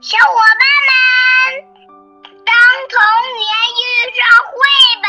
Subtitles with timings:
[0.00, 1.64] 小伙伴们，
[2.44, 2.54] 当
[2.90, 2.98] 童
[3.38, 3.46] 年
[3.80, 3.82] 遇
[4.12, 4.20] 上
[4.50, 4.52] 绘
[5.00, 5.06] 本，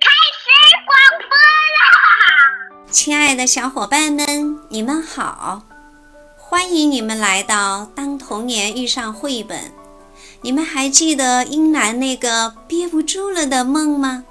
[0.00, 0.46] 开始
[0.86, 0.90] 广
[1.28, 1.30] 播
[1.76, 2.90] 啦！
[2.90, 5.62] 亲爱的小伙伴们，你们好，
[6.38, 9.58] 欢迎你们来到《当童年遇上绘本》。
[10.42, 14.24] 你们还记得英兰那个憋不住了的梦吗？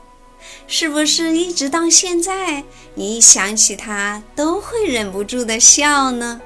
[0.68, 2.64] 是不是一直到现在，
[2.96, 6.41] 你一想起它都会忍不住的笑呢？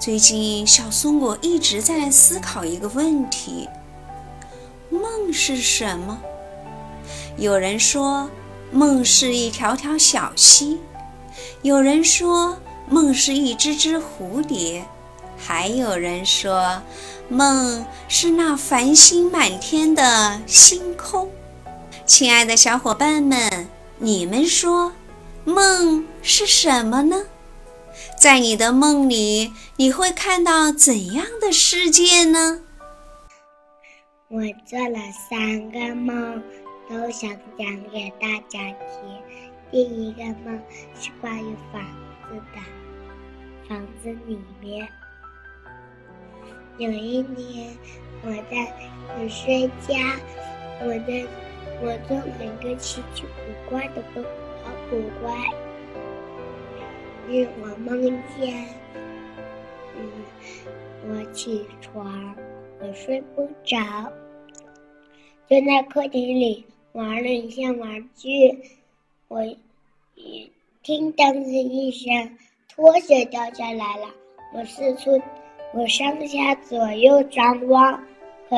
[0.00, 3.68] 最近，小松果一直在思考一个问题：
[4.90, 6.20] 梦是什么？
[7.38, 8.28] 有人说，
[8.70, 10.78] 梦是一条条小溪；
[11.62, 14.82] 有人说，梦是一只只蝴蝶；
[15.38, 16.82] 还有人说，
[17.30, 21.30] 梦是那繁星满天的星空。
[22.04, 24.92] 亲爱的小伙伴们，你们说，
[25.44, 27.22] 梦是什么呢？
[28.24, 32.62] 在你的梦里，你会看到怎样的世界呢？
[34.28, 34.98] 我做了
[35.28, 36.42] 三个梦，
[36.88, 39.20] 都想讲给大家听。
[39.70, 40.58] 第一个梦
[40.98, 41.84] 是关于房
[42.30, 44.88] 子的，房子里面
[46.78, 47.76] 有一年
[48.22, 49.94] 我在睡觉，
[50.80, 51.26] 我在。
[51.82, 54.24] 我做了一个奇奇古怪的梦，
[54.64, 55.34] 好古怪。
[57.28, 58.02] 是我梦
[58.36, 58.66] 见，
[59.96, 60.10] 嗯，
[61.08, 62.34] 我起床，
[62.80, 63.78] 我睡不着，
[65.48, 68.30] 就在客厅里玩了一下玩具。
[69.28, 69.42] 我
[70.14, 70.50] 一
[70.82, 72.36] 听当时一声，
[72.68, 74.08] 拖鞋掉下来了。
[74.54, 75.20] 我四处，
[75.72, 77.94] 我上下左右张望，
[78.48, 78.56] 可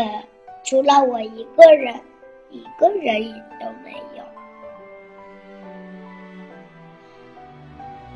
[0.65, 1.95] 除了我一个人。
[2.49, 4.25] 一个人影都没有。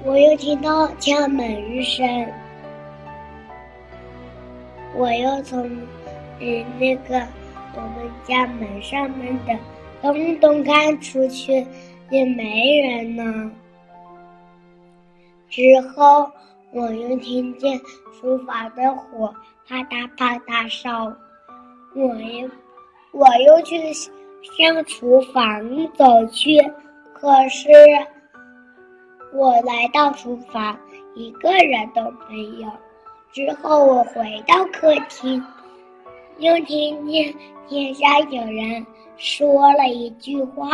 [0.02, 2.26] 我又听到敲门声，
[4.94, 5.62] 我又从
[6.40, 7.22] 嗯那个
[7.74, 9.56] 我们家门上面的
[10.00, 11.66] 洞洞看出去，
[12.08, 13.50] 也没人呢。
[15.48, 16.30] 之后
[16.72, 17.78] 我又听见
[18.20, 19.34] 书房的火
[19.68, 21.12] 啪嗒啪嗒烧，
[21.94, 22.48] 我又
[23.12, 23.76] 我又去。
[24.56, 25.62] 向厨房
[25.92, 26.58] 走去，
[27.12, 27.68] 可是
[29.32, 30.78] 我来到厨房，
[31.14, 32.68] 一个人都没有。
[33.32, 35.44] 之后我回到客厅，
[36.38, 37.34] 又听见
[37.68, 38.84] 天上有人
[39.16, 40.68] 说了一句话。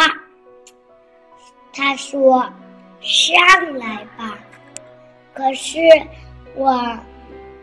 [1.72, 2.42] 他说
[3.00, 3.38] ：“上
[3.74, 4.38] 来吧。”
[5.34, 5.78] 可是
[6.54, 6.98] 我，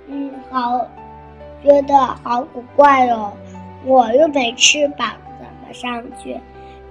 [0.05, 0.87] 嗯，好，
[1.63, 3.33] 觉得好古怪哦，
[3.83, 5.09] 我又没翅膀。
[5.39, 6.39] 怎么上去，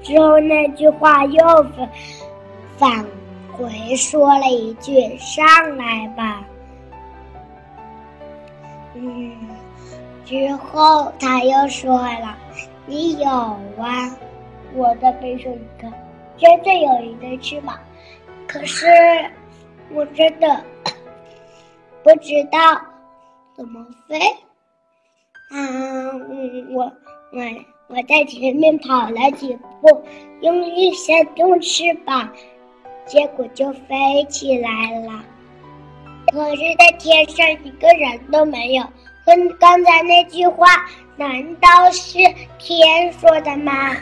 [0.03, 1.89] 之后那句话又反
[2.77, 3.07] 反
[3.53, 6.45] 回说了一句：“上来吧。”
[8.95, 9.33] 嗯，
[10.25, 12.37] 之后他又说了
[12.87, 14.17] ：“你有啊，
[14.75, 15.91] 我的背上一个，
[16.37, 17.79] 真的有一对翅膀，
[18.47, 18.87] 可是
[19.93, 20.65] 我真的
[22.03, 22.59] 不知道
[23.57, 24.19] 怎么飞。”
[25.53, 26.85] 嗯，我
[27.33, 27.43] 我。
[27.89, 30.03] 我在前面跑了几步，
[30.41, 32.33] 用力扇动翅膀，
[33.07, 34.69] 结果就飞起来
[35.01, 35.25] 了。
[36.33, 38.85] 可是，在天上一个人都没有。
[39.25, 40.67] 跟刚才那句话，
[41.17, 42.19] 难道是
[42.59, 43.95] 天说的吗？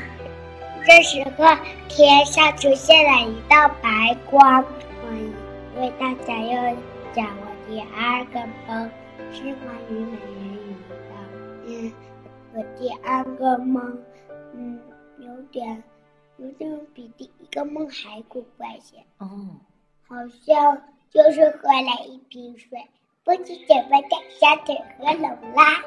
[0.86, 1.56] 这时候，
[1.88, 4.64] 天上出现了一道白光。
[5.02, 6.76] 我为大家又
[7.12, 8.90] 讲了第二个梦，
[9.32, 11.14] 是关于美人鱼的。
[11.66, 11.92] 嗯。
[12.52, 13.96] 我第二个梦，
[14.54, 14.80] 嗯，
[15.18, 15.80] 有点，
[16.40, 18.96] 有点比第一个梦还古怪些。
[19.18, 19.28] 哦，
[20.08, 22.82] 好像就是喝了一瓶水，
[23.22, 25.84] 不知怎么的，小腿喝聋啦。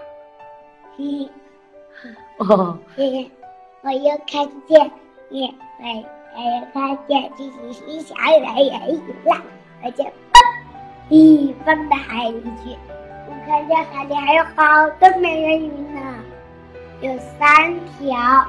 [0.96, 1.28] 嘿
[2.00, 3.32] 嘿，哦，嘿嘿，
[3.82, 4.92] 我又看见，
[5.32, 5.86] 耶，我
[6.36, 9.42] 我又看见自己是小美人鱼了，
[9.84, 10.40] 我就蹦，
[11.10, 12.78] 咦，蹦到海里去。
[13.26, 16.24] 我看见海里还有好多美人鱼呢。
[17.02, 18.48] 有三条，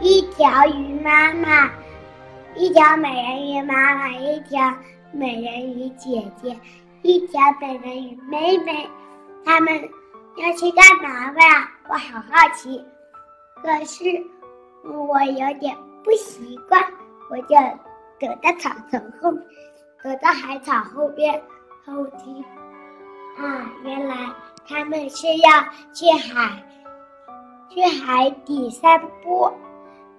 [0.00, 1.70] 一条鱼妈妈，
[2.56, 4.74] 一条美人鱼妈妈，一条
[5.12, 6.58] 美人鱼姐姐，
[7.02, 8.88] 一条美人鱼妹妹。
[9.44, 9.74] 他们
[10.36, 11.70] 要去干嘛吧？
[11.88, 12.82] 我好好奇。
[13.62, 14.04] 可是
[14.84, 16.82] 我有点不习惯，
[17.30, 17.54] 我就
[18.18, 19.30] 躲在草丛后，
[20.02, 21.42] 躲在海草后边
[21.84, 22.42] 偷听。
[23.36, 24.16] 啊，原来
[24.66, 25.50] 他们是要
[25.92, 26.50] 去海。
[27.68, 29.48] 去海底散步，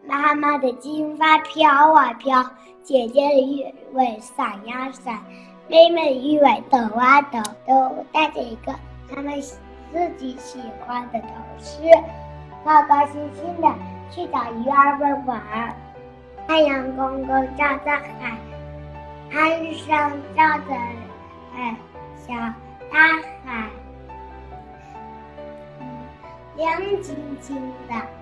[0.03, 2.43] 妈妈的金发飘啊飘，
[2.83, 5.21] 姐姐的鱼尾闪呀闪，
[5.67, 8.73] 妹妹的鱼尾抖啊抖，都带着一个
[9.09, 11.27] 他们自己喜欢的头
[11.59, 11.83] 饰，
[12.65, 13.73] 高高兴兴的
[14.09, 15.39] 去找鱼儿们玩。
[16.47, 18.37] 太阳公公照着海，
[19.31, 20.73] 岸上照着
[21.55, 21.75] 哎
[22.17, 22.33] 小
[22.91, 22.97] 大
[23.45, 23.69] 海，
[25.79, 25.85] 嗯，
[26.57, 27.55] 亮晶晶
[27.87, 28.20] 的。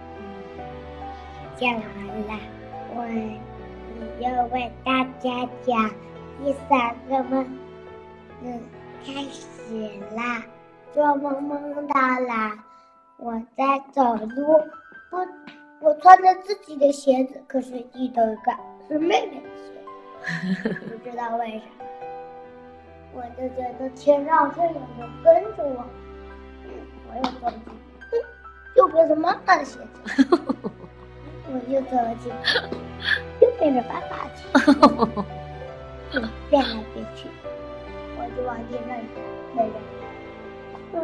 [1.60, 1.82] 讲完
[2.26, 2.40] 了，
[2.96, 3.04] 我
[4.22, 5.92] 又为大家讲
[6.42, 7.46] 第三个梦。
[8.42, 8.62] 嗯，
[9.06, 9.46] 开始
[10.16, 10.42] 啦，
[10.94, 12.58] 做梦梦到了，
[13.18, 14.64] 我在走路，
[15.10, 15.18] 不，
[15.82, 18.54] 我穿着自己的鞋子，可是记得个
[18.88, 21.66] 是妹妹的鞋子，不知道为啥，
[23.14, 25.86] 我就觉得天上好像有人跟着我，
[26.64, 26.72] 嗯，
[27.10, 27.60] 我又走进，
[28.14, 28.24] 嗯，
[28.78, 30.26] 又变成妈妈的鞋子，
[31.52, 32.32] 我又走进，
[33.42, 34.68] 又变成爸爸的鞋子，
[36.14, 37.28] 嗯，变来变去。
[38.18, 38.90] 我就往地上
[39.56, 39.74] 那个，
[40.94, 40.96] 嗯，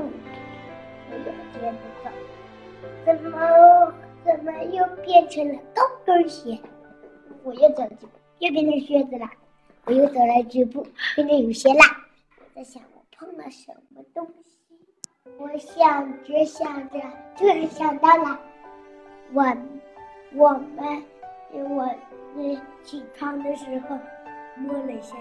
[1.09, 1.65] 我就接着
[2.03, 2.05] 走，
[3.05, 3.33] 怎么
[4.23, 6.59] 怎么又变成了高跟鞋？
[7.43, 9.29] 我又走了几步，又变成靴子了。
[9.85, 11.85] 我又走了几步，变成雨鞋啦。
[12.55, 14.59] 在想我碰了什么东西？
[15.37, 16.99] 我想着想着，
[17.37, 18.39] 突然想到了，
[19.33, 19.43] 我
[20.35, 21.03] 我们
[21.53, 21.89] 我
[22.35, 23.97] 那起床的时候
[24.57, 25.15] 摸了一下。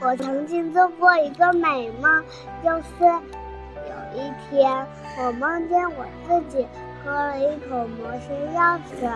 [0.00, 2.24] 我曾经做过一个美梦，
[2.62, 4.86] 就是有一天
[5.18, 6.66] 我梦见我自己
[7.04, 9.08] 喝了一口魔仙药水，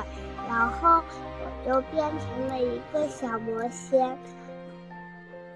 [0.49, 1.03] 然后
[1.43, 4.17] 我就变成了一个小魔仙，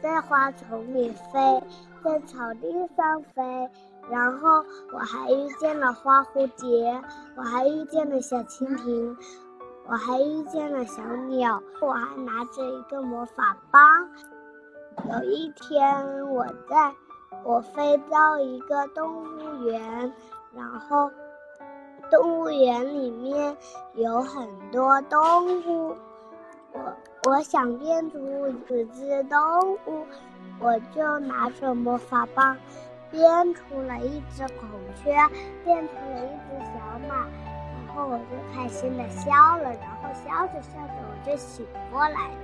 [0.01, 1.63] 在花丛里飞，
[2.03, 3.71] 在草地上飞，
[4.11, 7.03] 然后我还遇见了花蝴蝶，
[7.37, 9.17] 我还遇见了小蜻蜓，
[9.87, 13.83] 我还遇见了小鸟，我还拿着一个魔法棒。
[15.09, 16.95] 有一天，我在
[17.45, 20.13] 我飞到一个动物园，
[20.55, 21.11] 然后
[22.11, 23.57] 动物园里面
[23.95, 25.97] 有很多动物，
[26.73, 26.97] 我
[27.31, 28.19] 我想变出
[28.49, 29.39] 一只动
[29.87, 30.05] 物，
[30.61, 32.57] 我就拿着魔法棒
[33.11, 33.21] 变
[33.55, 34.69] 出了一只孔
[35.03, 35.13] 雀，
[35.65, 37.15] 变出了一只小马，
[37.87, 42.35] 然后我就开心的笑了，然后笑着笑着我就醒过来了。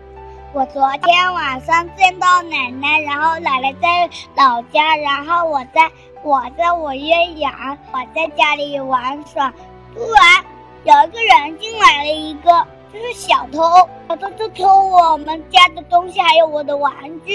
[0.53, 5.91] 我昨天晚上见到奶奶，然后奶奶在老家，然后我在
[6.23, 9.53] 我在我岳阳，我在家里玩耍，
[9.95, 10.45] 突然
[10.85, 16.93] 有一个人进来了一个，就是小偷，小偷就偷我们家的东西，还有我的玩
[17.27, 17.35] 具，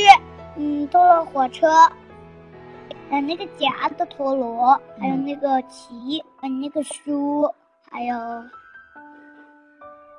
[0.55, 1.67] 嗯，偷了火车，
[3.09, 7.51] 嗯，那个夹的陀螺，还有那个旗，嗯，那个书，
[7.89, 8.15] 还有。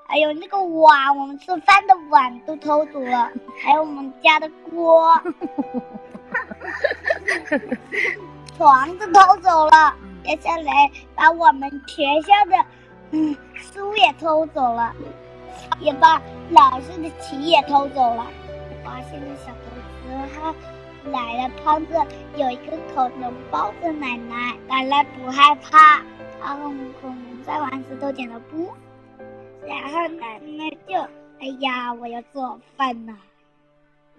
[0.08, 3.30] 还有那个碗，我们吃饭的碗都偷走了，
[3.64, 5.18] 还有我们家的锅，
[8.58, 9.94] 床都偷走了。
[10.22, 12.62] 接下来把我们学校的
[13.12, 14.94] 嗯书也偷走了，
[15.80, 16.20] 也把
[16.50, 18.26] 老师的旗也偷走了。
[18.84, 19.81] 发现了小偷
[20.12, 20.54] 子哈，
[21.10, 21.94] 奶奶胖子
[22.36, 26.02] 有一个恐龙抱着奶奶，奶奶不害怕，
[26.40, 26.64] 他和
[27.00, 28.70] 恐龙在玩石头剪刀布。
[29.66, 31.00] 然后奶奶就，
[31.40, 33.14] 哎呀，我要做饭了，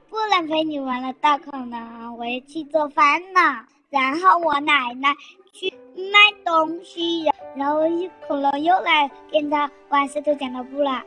[0.10, 3.66] 不能陪你玩了，大恐龙，我要去做饭了。
[3.90, 5.14] 然后我奶奶
[5.52, 7.82] 去卖东西，然后
[8.28, 11.04] 恐龙又来跟他玩石头剪刀布了。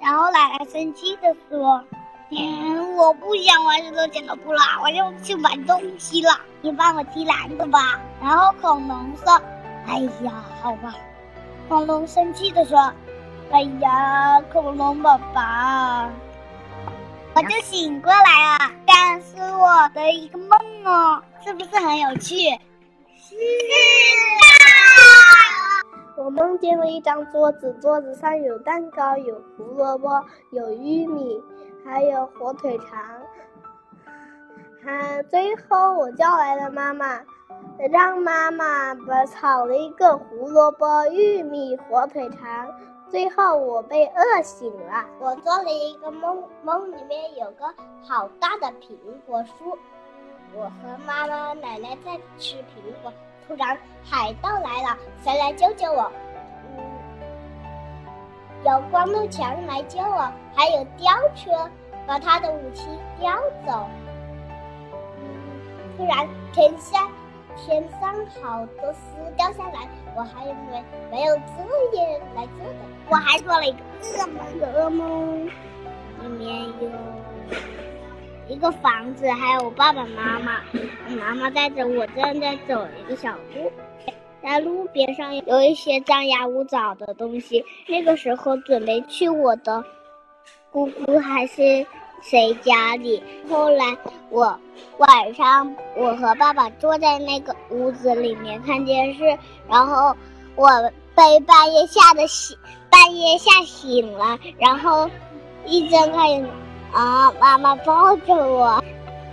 [0.00, 1.84] 然后奶奶生气的说
[2.30, 6.30] ：“嗯，我不想玩石头剪刀布了，我要去买东西了，
[6.62, 9.40] 你帮我踢篮子吧。”然后恐龙说
[9.86, 10.94] ：“哎呀，好吧。”
[11.68, 12.92] 恐龙生气的说。
[13.52, 16.08] 哎呀，恐龙宝宝，
[17.34, 22.48] 我就醒过来了，但是我的一个梦哦，是不是很有趣？
[23.16, 23.34] 是
[24.46, 25.82] 啊。
[26.16, 31.42] 我梦见了一张桌子，桌子上有蛋糕，有胡萝卜，有玉米，
[31.84, 32.98] 还有火腿肠。
[34.82, 37.20] 还，最后我叫来了妈妈，
[37.90, 42.68] 让妈妈把炒了一个胡萝卜、玉米、火腿肠。
[43.10, 47.66] 最后我被饿醒了，我做了一个梦，梦里面有个
[48.02, 48.96] 好大的苹
[49.26, 49.76] 果树，
[50.54, 53.12] 我和妈妈、奶奶在吃苹果，
[53.46, 56.10] 突然海盗来了，谁来救救我？
[58.64, 61.70] 有光头强来救我，还有吊车
[62.06, 62.88] 把他的武器
[63.18, 63.32] 吊
[63.66, 63.88] 走。
[65.96, 67.08] 突然天下。
[67.56, 69.00] 天上好多丝
[69.36, 69.86] 掉下来，
[70.16, 72.74] 我还以为没有这夜来这的，
[73.10, 76.88] 我还做了一个噩梦的噩梦，里面有
[78.48, 80.60] 一个房子，还有我爸爸妈妈。
[80.72, 83.70] 我妈妈带着我正在走一个小路，
[84.42, 87.64] 在路边上有一些张牙舞爪的东西。
[87.86, 89.84] 那个时候准备去我的
[90.70, 91.86] 姑姑还是
[92.22, 93.22] 谁家里。
[93.48, 93.96] 后来
[94.30, 94.58] 我
[94.98, 100.14] 晚上我和爸爸坐在那个屋子里面看电视，然后
[100.56, 100.68] 我
[101.14, 102.56] 被半夜吓得醒，
[102.88, 105.08] 半夜吓醒了，然后
[105.66, 106.46] 一睁开眼。
[106.92, 107.32] 啊！
[107.40, 108.64] 妈妈抱着我，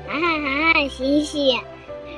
[0.08, 1.60] 喊喊喊喊，醒醒！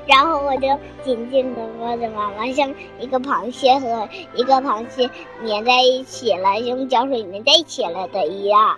[0.10, 0.68] 然后我就
[1.04, 5.08] 紧紧的抱着妈妈，像一个螃蟹和一个螃蟹
[5.46, 8.76] 粘在一起了，用胶水粘在一起了的一样。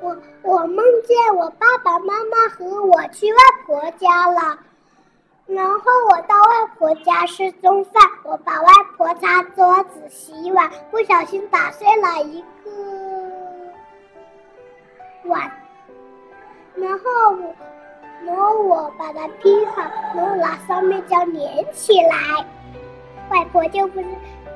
[0.00, 4.58] 我我梦见我爸爸妈妈和我去外婆家了，
[5.46, 12.70] 然后我到外婆家吃中饭，我把外婆擦桌子、洗碗，不小心打碎了一个
[15.24, 15.52] 碗。
[16.74, 17.54] 然后我，
[18.24, 19.82] 然后我把它拼好，
[20.14, 21.34] 然后拿上面胶粘
[21.74, 22.44] 起来，
[23.30, 24.06] 外婆就不是，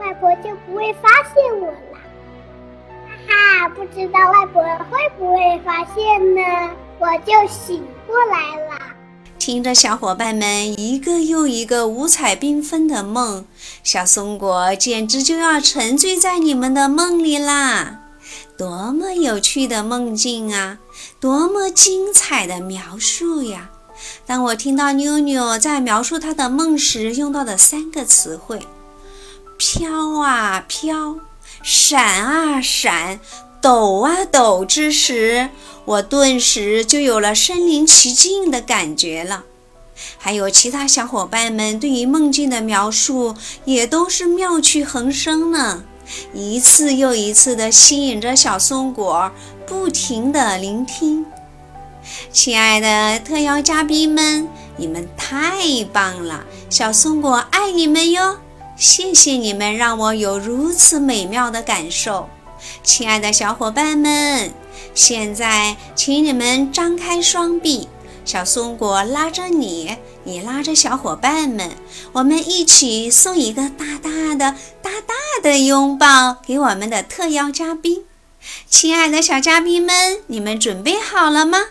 [0.00, 1.98] 外婆就不会发现我了。
[3.28, 6.40] 哈哈，不知道外婆会不会发现呢？
[6.98, 8.78] 我就醒过来了。
[9.38, 13.46] 听着小伙伴们一个又一个五彩缤纷的梦，
[13.82, 18.00] 小松果简直就要沉醉在你们的梦里啦！
[18.58, 20.78] 多么有趣的梦境啊！
[21.18, 23.70] 多么精彩的描述呀！
[24.26, 28.66] 当我听到妞妞在描述她的梦时用到的三个词汇
[29.58, 31.16] “飘啊飘，
[31.62, 33.20] 闪啊闪，
[33.60, 35.50] 抖啊抖”之时，
[35.84, 39.44] 我顿时就有了身临其境的感觉了。
[40.16, 43.34] 还有其他小伙伴们对于梦境的描述
[43.66, 45.84] 也都是妙趣横生呢。
[46.32, 49.30] 一次又一次地吸引着小松果，
[49.70, 51.24] 不停地聆听。
[52.32, 56.44] 亲爱的特邀嘉宾们，你们太棒了！
[56.68, 58.38] 小松果爱你们哟！
[58.74, 62.28] 谢谢你们让我有如此美妙的感受。
[62.82, 64.52] 亲爱的小伙伴们，
[64.92, 67.88] 现在请你们张开双臂。
[68.24, 71.70] 小松果拉着你，你拉着小伙伴们，
[72.10, 78.02] 我们一起送一个大大的、大大的拥抱给我们的特邀嘉宾。
[78.68, 81.66] 亲爱的小嘉宾们，你们准备好了吗？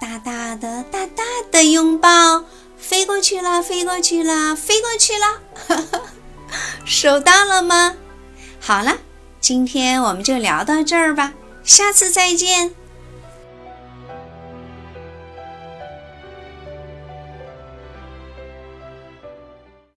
[0.00, 2.44] 大大的、大大的拥抱，
[2.76, 5.40] 飞过去了，飞过去了，飞过去了，
[6.84, 7.96] 收到了吗？
[8.60, 8.98] 好了，
[9.40, 11.32] 今天我们就聊到这儿吧，
[11.64, 12.74] 下次再见。